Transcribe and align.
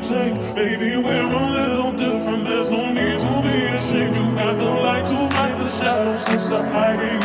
check. 0.00 0.32
Baby, 0.54 0.96
we're 0.96 1.22
a 1.22 1.50
little 1.50 1.92
different. 1.92 2.44
There's 2.44 2.70
no 2.70 2.92
need 2.92 3.18
to 3.18 3.42
be 3.42 3.56
ashamed. 3.76 4.16
You 4.16 4.34
got 4.36 4.58
the 4.58 4.70
light 4.70 5.04
to 5.06 5.30
fight 5.34 5.58
the 5.58 5.68
shadows. 5.68 6.28
It's 6.28 6.50
a 6.50 6.62
hiding. 6.70 7.17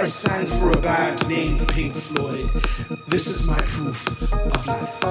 I 0.00 0.06
sang 0.06 0.46
for 0.46 0.70
a 0.70 0.80
band 0.80 1.28
named 1.28 1.68
Pink 1.68 1.94
Floyd. 1.94 2.48
This 3.08 3.26
is 3.26 3.46
my 3.46 3.58
proof 3.58 4.08
of 4.32 4.66
life. 4.66 5.04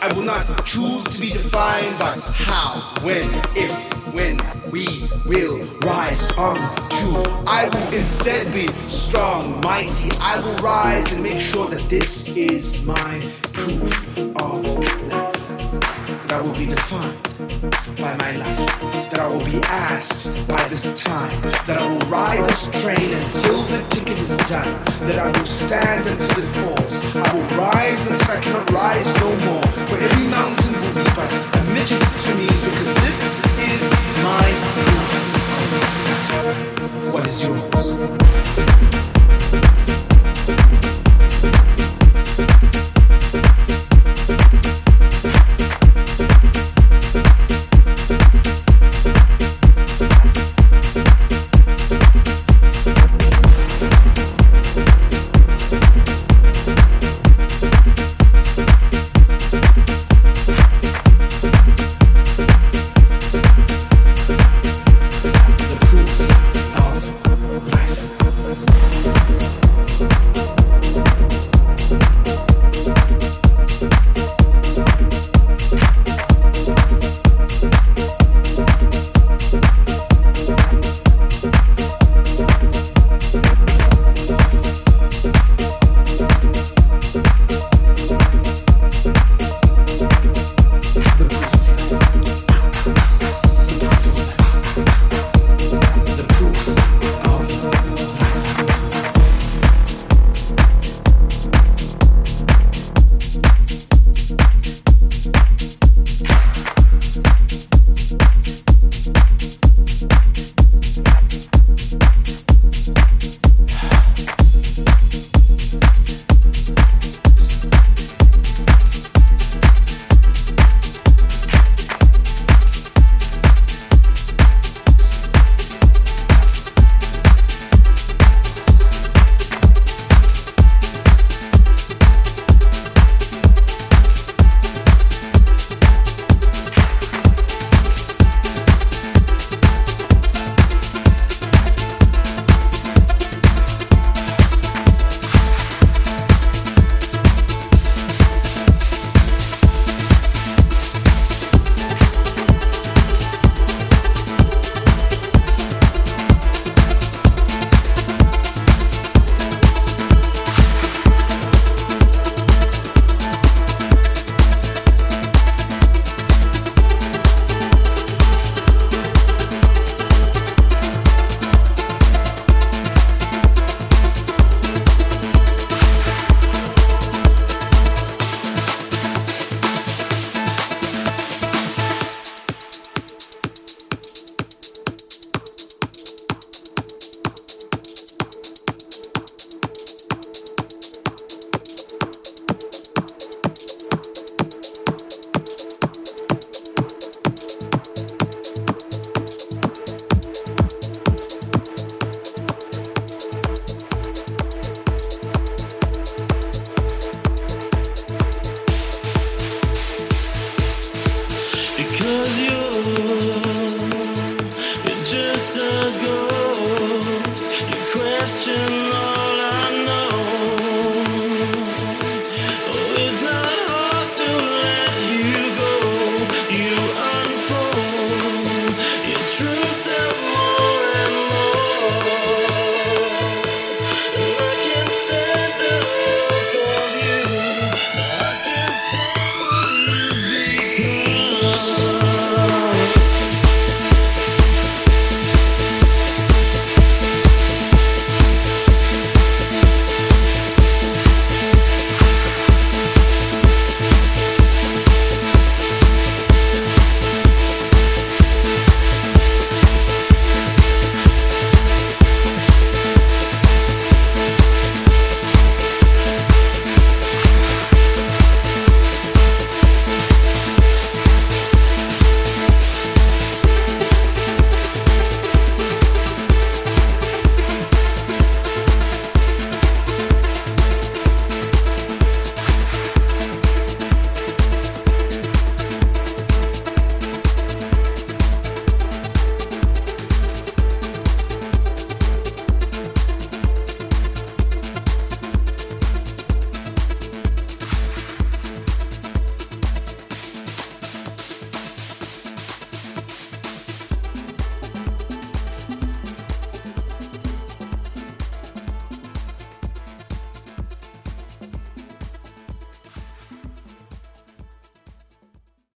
I 0.00 0.12
will 0.14 0.22
not 0.22 0.64
choose 0.64 1.02
to 1.02 1.20
be 1.20 1.32
defined 1.32 1.98
by 1.98 2.14
how, 2.22 2.78
when, 3.02 3.24
if, 3.56 4.14
when 4.14 4.38
we 4.70 5.08
will 5.26 5.64
rise 5.80 6.30
on 6.34 6.54
to. 6.54 7.44
I 7.44 7.68
will 7.72 7.92
instead 7.98 8.54
be 8.54 8.68
strong, 8.86 9.60
mighty. 9.62 10.10
I 10.20 10.40
will 10.40 10.54
rise 10.58 11.12
and 11.12 11.20
make 11.20 11.40
sure 11.40 11.66
that 11.66 11.80
this 11.88 12.36
is 12.36 12.86
my 12.86 13.20
proof 13.52 14.16
of 14.36 14.64
life. 14.64 15.32
That 16.28 16.34
I 16.34 16.40
will 16.40 16.54
be 16.54 16.66
defined 16.66 17.18
by 17.96 18.16
my 18.16 18.36
life. 18.36 18.67
That 19.18 19.26
I 19.26 19.34
will 19.34 19.44
be 19.44 19.58
asked 19.64 20.46
by 20.46 20.68
this 20.68 20.94
time. 20.94 21.42
That 21.66 21.82
I 21.82 21.88
will 21.90 21.98
ride 22.08 22.48
this 22.48 22.68
train 22.82 23.12
until 23.12 23.64
the 23.64 23.82
ticket 23.90 24.16
is 24.16 24.36
done. 24.46 24.78
That 25.08 25.18
I 25.18 25.36
will 25.36 25.44
stand 25.44 26.06
until 26.06 26.38
it 26.38 26.46
falls. 26.62 27.02
I 27.16 27.34
will 27.34 27.42
rise 27.58 28.06
until 28.06 28.30
I 28.30 28.40
cannot 28.40 28.70
rise 28.70 29.12
no 29.18 29.34
more. 29.50 29.66
For 29.90 29.98
every 29.98 30.28
mountain 30.28 30.72
will 30.72 30.94
be 30.94 31.10
but 31.18 31.34
a 31.34 31.62
midget 31.74 31.98
to 31.98 32.34
me 32.38 32.46
because 32.46 32.94
this 33.02 33.18
is 33.58 33.90
my 34.22 34.54
proof. 34.86 35.10
What 37.12 37.26
is 37.26 37.42
yours? 37.42 37.90